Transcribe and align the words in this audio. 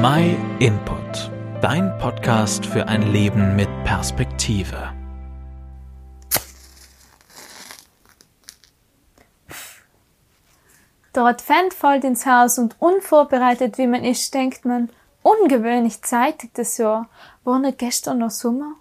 My 0.00 0.36
Input, 0.60 1.28
dein 1.60 1.98
Podcast 1.98 2.64
für 2.64 2.86
ein 2.86 3.10
Leben 3.10 3.56
mit 3.56 3.68
Perspektive. 3.82 4.92
Advent 11.14 11.74
fällt 11.74 12.04
ins 12.04 12.26
Haus 12.26 12.60
und 12.60 12.76
unvorbereitet 12.78 13.76
wie 13.76 13.88
man 13.88 14.04
ist, 14.04 14.32
denkt 14.34 14.64
man, 14.64 14.88
ungewöhnlich 15.24 16.00
zeitig 16.02 16.50
das 16.54 16.78
Jahr. 16.78 17.08
War 17.42 17.58
nicht 17.58 17.78
gestern 17.78 18.18
noch 18.18 18.30
Sommer? 18.30 18.74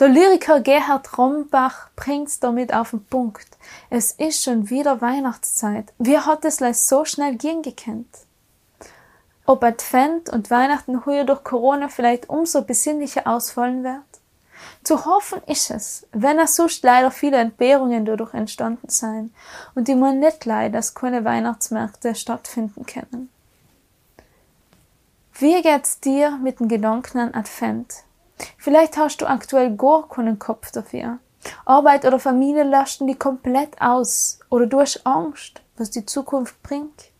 Der 0.00 0.08
Lyriker 0.08 0.60
Gerhard 0.60 1.18
Rombach 1.18 1.90
bringt's 1.94 2.40
damit 2.40 2.72
auf 2.72 2.92
den 2.92 3.04
Punkt. 3.04 3.48
Es 3.90 4.12
ist 4.12 4.42
schon 4.42 4.70
wieder 4.70 5.02
Weihnachtszeit. 5.02 5.92
Wie 5.98 6.16
hat 6.16 6.46
es 6.46 6.56
so 6.88 7.04
schnell 7.04 7.36
gehen 7.36 7.60
gekannt? 7.60 8.08
Ob 9.44 9.64
Advent 9.64 10.30
und 10.30 10.50
Weihnachten 10.50 11.04
heuer 11.04 11.24
durch 11.24 11.42
Corona 11.42 11.88
vielleicht 11.88 12.28
umso 12.28 12.62
besinnlicher 12.62 13.26
ausfallen 13.26 13.82
wird? 13.82 14.02
Zu 14.84 15.04
hoffen 15.04 15.40
ist 15.46 15.70
es, 15.70 16.06
wenn 16.12 16.38
es 16.38 16.56
sonst 16.56 16.84
leider 16.84 17.10
viele 17.10 17.38
Entbehrungen 17.38 18.04
dadurch 18.04 18.34
entstanden 18.34 18.88
seien 18.88 19.34
und 19.74 19.88
die 19.88 19.94
man 19.94 20.20
nicht 20.20 20.44
leid, 20.44 20.74
dass 20.74 20.94
keine 20.94 21.24
Weihnachtsmärkte 21.24 22.14
stattfinden 22.14 22.86
können. 22.86 23.28
Wie 25.34 25.60
geht's 25.62 25.98
dir 25.98 26.38
mit 26.38 26.60
den 26.60 26.68
Gedanken 26.68 27.18
an 27.18 27.34
Advent? 27.34 28.04
Vielleicht 28.58 28.96
hast 28.96 29.20
du 29.20 29.26
aktuell 29.26 29.76
gar 29.76 30.08
keinen 30.08 30.38
Kopf 30.38 30.70
dafür. 30.70 31.18
Arbeit 31.64 32.04
oder 32.04 32.20
Familie 32.20 32.62
lasten 32.62 33.06
die 33.06 33.16
komplett 33.16 33.80
aus 33.80 34.38
oder 34.50 34.66
du 34.66 34.80
hast 34.80 35.04
Angst, 35.06 35.60
was 35.76 35.90
die 35.90 36.06
Zukunft 36.06 36.62
bringt. 36.62 37.11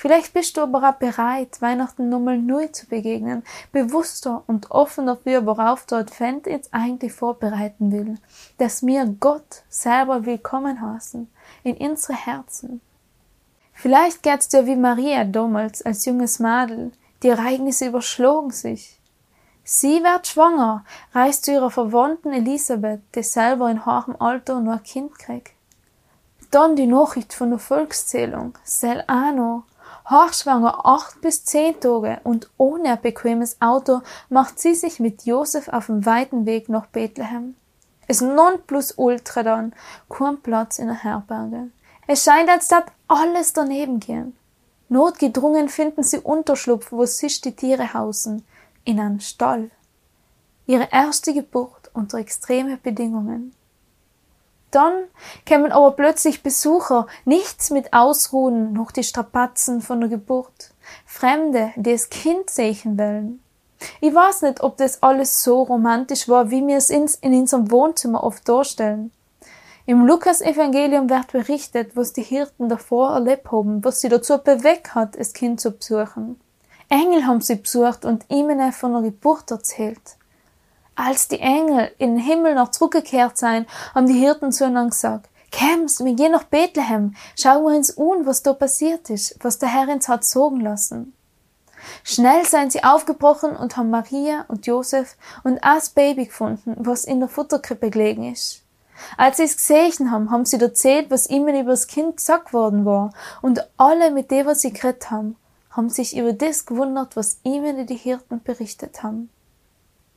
Vielleicht 0.00 0.32
bist 0.32 0.56
du 0.56 0.62
aber 0.62 0.88
auch 0.88 0.94
bereit, 0.94 1.60
Weihnachten 1.60 2.08
nochmal 2.08 2.38
neu 2.38 2.68
zu 2.68 2.86
begegnen, 2.86 3.42
bewusster 3.70 4.42
und 4.46 4.70
offen 4.70 5.04
dafür, 5.04 5.44
worauf 5.44 5.84
der 5.84 5.98
Advent 5.98 6.46
jetzt 6.46 6.72
eigentlich 6.72 7.12
vorbereiten 7.12 7.92
will, 7.92 8.16
dass 8.56 8.82
wir 8.86 9.04
Gott 9.20 9.62
selber 9.68 10.24
willkommen 10.24 10.80
heißen 10.80 11.30
in 11.64 11.76
unsere 11.76 12.14
Herzen. 12.14 12.80
Vielleicht 13.74 14.22
geht's 14.22 14.48
dir 14.48 14.64
wie 14.64 14.74
Maria 14.74 15.24
damals 15.24 15.82
als 15.82 16.06
junges 16.06 16.38
Madel, 16.38 16.92
die 17.22 17.28
Ereignisse 17.28 17.88
überschlagen 17.88 18.52
sich. 18.52 18.98
Sie 19.64 20.02
wird 20.02 20.26
schwanger, 20.26 20.82
reist 21.12 21.44
zu 21.44 21.52
ihrer 21.52 21.70
Verwandten 21.70 22.32
Elisabeth, 22.32 23.02
die 23.14 23.22
selber 23.22 23.70
in 23.70 23.84
hohem 23.84 24.16
Alter 24.18 24.60
nur 24.60 24.76
ein 24.76 24.82
Kind 24.82 25.18
kriegt. 25.18 25.52
Dann 26.50 26.74
die 26.74 26.86
Nachricht 26.86 27.34
von 27.34 27.50
der 27.50 27.58
Volkszählung, 27.58 28.56
sel 28.64 29.04
ano, 29.06 29.64
hochschwanger 30.10 30.84
acht 30.84 31.20
bis 31.20 31.44
zehn 31.44 31.78
Tage 31.80 32.20
und 32.24 32.50
ohne 32.56 32.92
ein 32.92 33.00
bequemes 33.00 33.60
Auto 33.60 34.00
macht 34.28 34.58
sie 34.58 34.74
sich 34.74 35.00
mit 35.00 35.24
Josef 35.24 35.68
auf 35.68 35.86
dem 35.86 36.04
weiten 36.04 36.46
Weg 36.46 36.68
nach 36.68 36.86
Bethlehem. 36.86 37.54
Es 38.06 38.20
Nonplusultra 38.20 39.44
dann, 39.44 39.72
kein 40.08 40.40
Platz 40.40 40.78
in 40.80 40.88
der 40.88 41.04
Herberge. 41.04 41.68
Es 42.08 42.24
scheint, 42.24 42.48
als 42.48 42.72
ob 42.72 42.90
alles 43.06 43.52
daneben 43.52 44.00
gehen. 44.00 44.36
Notgedrungen 44.88 45.68
finden 45.68 46.02
sie 46.02 46.18
Unterschlupf, 46.18 46.90
wo 46.90 47.06
sich 47.06 47.40
die 47.40 47.54
Tiere 47.54 47.94
hausen, 47.94 48.44
in 48.84 48.98
einem 48.98 49.20
Stall. 49.20 49.70
Ihre 50.66 50.88
erste 50.90 51.32
Geburt 51.32 51.90
unter 51.94 52.18
extreme 52.18 52.76
Bedingungen. 52.76 53.54
Dann 54.70 54.92
kämen 55.46 55.72
aber 55.72 55.92
plötzlich 55.92 56.42
Besucher, 56.42 57.06
nichts 57.24 57.70
mit 57.70 57.92
Ausruhen, 57.92 58.72
noch 58.72 58.92
die 58.92 59.02
Strapazen 59.02 59.80
von 59.80 60.00
der 60.00 60.08
Geburt. 60.08 60.72
Fremde, 61.06 61.72
die 61.76 61.92
das 61.92 62.10
Kind 62.10 62.50
sehen 62.50 62.98
wollen. 62.98 63.42
Ich 64.00 64.14
weiß 64.14 64.42
nicht, 64.42 64.62
ob 64.62 64.76
das 64.76 65.02
alles 65.02 65.42
so 65.42 65.62
romantisch 65.62 66.28
war, 66.28 66.50
wie 66.50 66.66
wir 66.66 66.76
es 66.76 66.90
in 66.90 67.08
unserem 67.22 67.70
Wohnzimmer 67.70 68.22
oft 68.22 68.48
darstellen. 68.48 69.10
Im 69.86 70.06
Lukas-Evangelium 70.06 71.08
wird 71.10 71.32
berichtet, 71.32 71.96
was 71.96 72.12
die 72.12 72.22
Hirten 72.22 72.68
davor 72.68 73.12
erlebt 73.14 73.50
haben, 73.50 73.82
was 73.82 74.00
sie 74.00 74.08
dazu 74.08 74.38
bewegt 74.38 74.94
hat, 74.94 75.18
das 75.18 75.32
Kind 75.32 75.60
zu 75.60 75.72
besuchen. 75.72 76.38
Engel 76.88 77.26
haben 77.26 77.40
sie 77.40 77.56
besucht 77.56 78.04
und 78.04 78.24
ihnen 78.28 78.72
von 78.72 78.92
der 78.92 79.02
Geburt 79.02 79.50
erzählt. 79.50 80.16
Als 81.02 81.28
die 81.28 81.40
Engel 81.40 81.90
in 81.96 82.16
den 82.16 82.22
Himmel 82.22 82.54
noch 82.54 82.72
zurückgekehrt 82.72 83.38
seien, 83.38 83.64
haben 83.94 84.06
die 84.06 84.18
Hirten 84.18 84.52
zueinander 84.52 84.90
gesagt, 84.90 85.30
Käms, 85.50 86.04
wir 86.04 86.12
gehen 86.12 86.32
nach 86.32 86.44
Bethlehem, 86.44 87.14
schauen 87.38 87.64
wir 87.64 87.74
uns 87.74 87.96
an, 87.96 88.26
was 88.26 88.42
da 88.42 88.52
passiert 88.52 89.08
ist, 89.08 89.34
was 89.42 89.58
der 89.58 89.70
Herr 89.72 89.88
uns 89.88 90.08
hat 90.08 90.26
sorgen 90.26 90.60
lassen. 90.60 91.14
Schnell 92.04 92.44
seien 92.44 92.70
sie 92.70 92.84
aufgebrochen 92.84 93.56
und 93.56 93.78
haben 93.78 93.88
Maria 93.88 94.44
und 94.48 94.66
Josef 94.66 95.16
und 95.42 95.58
das 95.64 95.88
Baby 95.88 96.26
gefunden, 96.26 96.76
was 96.76 97.06
in 97.06 97.20
der 97.20 97.30
Futterkrippe 97.30 97.88
gelegen 97.88 98.30
ist. 98.30 98.62
Als 99.16 99.38
sie 99.38 99.44
es 99.44 99.56
gesehen 99.56 100.10
haben, 100.10 100.30
haben 100.30 100.44
sie 100.44 100.60
erzählt, 100.60 101.10
was 101.10 101.30
ihnen 101.30 101.58
über 101.58 101.70
das 101.70 101.86
Kind 101.86 102.18
gesagt 102.18 102.52
worden 102.52 102.84
war, 102.84 103.14
und 103.40 103.66
alle, 103.78 104.10
mit 104.10 104.30
dem 104.30 104.44
was 104.44 104.60
sie 104.60 104.72
geredet 104.74 105.10
haben, 105.10 105.36
haben 105.70 105.88
sich 105.88 106.14
über 106.14 106.34
das 106.34 106.66
gewundert, 106.66 107.16
was 107.16 107.38
ihnen 107.42 107.86
die 107.86 107.96
Hirten 107.96 108.42
berichtet 108.42 109.02
haben. 109.02 109.30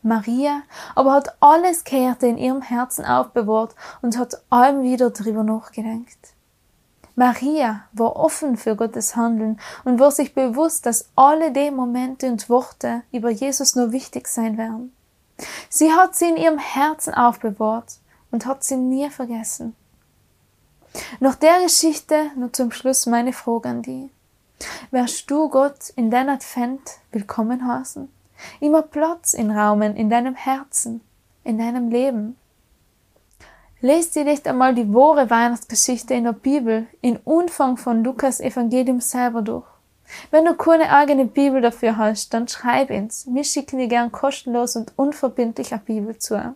Maria 0.03 0.61
aber 0.95 1.13
hat 1.13 1.35
alles 1.39 1.83
Kehrte 1.85 2.27
in 2.27 2.37
ihrem 2.37 2.61
Herzen 2.61 3.05
aufbewahrt 3.05 3.73
und 4.01 4.17
hat 4.17 4.43
allem 4.49 4.83
wieder 4.83 5.09
darüber 5.09 5.43
nachgedenkt. 5.43 6.33
Maria 7.15 7.83
war 7.93 8.15
offen 8.15 8.57
für 8.57 8.75
Gottes 8.75 9.15
Handeln 9.15 9.59
und 9.85 9.99
war 9.99 10.11
sich 10.11 10.33
bewusst, 10.33 10.85
dass 10.85 11.09
alle 11.15 11.51
die 11.51 11.71
Momente 11.71 12.27
und 12.27 12.49
Worte 12.49 13.03
über 13.11 13.29
Jesus 13.29 13.75
nur 13.75 13.91
wichtig 13.91 14.27
sein 14.27 14.57
werden. 14.57 14.93
Sie 15.69 15.91
hat 15.91 16.15
sie 16.15 16.29
in 16.29 16.37
ihrem 16.37 16.57
Herzen 16.57 17.13
aufbewahrt 17.13 17.99
und 18.31 18.45
hat 18.45 18.63
sie 18.63 18.77
nie 18.77 19.09
vergessen. 19.09 19.75
Nach 21.19 21.35
der 21.35 21.61
Geschichte 21.61 22.31
nur 22.35 22.51
zum 22.51 22.71
Schluss 22.71 23.05
meine 23.05 23.33
Frage 23.33 23.69
an 23.69 23.81
die. 23.81 24.09
Wärst 24.91 25.29
du 25.29 25.49
Gott 25.49 25.89
in 25.95 26.11
dein 26.11 26.29
Advent 26.29 26.81
willkommen 27.11 27.67
heißen? 27.67 28.09
Immer 28.59 28.81
Platz 28.81 29.33
in 29.33 29.51
Raumen 29.51 29.95
in 29.95 30.09
deinem 30.09 30.35
Herzen, 30.35 31.01
in 31.43 31.57
deinem 31.57 31.89
Leben. 31.89 32.37
Lest 33.81 34.15
dir 34.15 34.23
nicht 34.23 34.47
einmal 34.47 34.73
die 34.73 34.93
wahre 34.93 35.29
Weihnachtsgeschichte 35.29 36.13
in 36.13 36.23
der 36.23 36.31
Bibel, 36.31 36.87
in 37.01 37.17
Umfang 37.17 37.75
von 37.75 38.03
Lukas 38.03 38.39
Evangelium 38.39 39.01
selber 39.01 39.41
durch. 39.41 39.65
Wenn 40.31 40.45
du 40.45 40.55
keine 40.55 40.89
eigene 40.91 41.25
Bibel 41.25 41.61
dafür 41.61 41.97
hast, 41.97 42.33
dann 42.33 42.47
schreib 42.47 42.89
ins. 42.89 43.27
Wir 43.29 43.43
schicken 43.43 43.79
dir 43.79 43.87
gern 43.87 44.11
kostenlos 44.11 44.75
und 44.75 44.93
unverbindlich 44.97 45.73
eine 45.73 45.81
Bibel 45.81 46.17
zu. 46.17 46.55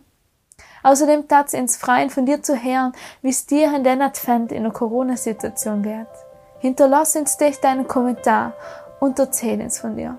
Außerdem 0.82 1.28
tat 1.28 1.52
ins 1.52 1.76
Freien 1.76 2.10
von 2.10 2.24
dir 2.24 2.42
zu 2.42 2.56
hören, 2.56 2.92
wie 3.20 3.30
es 3.30 3.46
dir 3.46 3.74
in 3.74 3.84
deinem 3.84 4.02
Advent 4.02 4.52
in 4.52 4.62
der 4.62 4.72
Corona-Situation 4.72 5.82
geht. 5.82 6.06
Hinterlass 6.60 7.14
uns 7.14 7.36
dich 7.36 7.60
deinen 7.60 7.86
Kommentar 7.86 8.54
und 9.00 9.18
erzähl 9.18 9.60
uns 9.60 9.78
von 9.78 9.96
dir. 9.96 10.18